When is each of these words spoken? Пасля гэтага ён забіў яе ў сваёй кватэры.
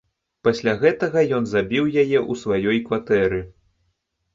Пасля 0.47 0.73
гэтага 0.83 1.23
ён 1.41 1.47
забіў 1.53 1.85
яе 2.07 2.19
ў 2.31 2.43
сваёй 2.43 2.77
кватэры. 2.91 3.49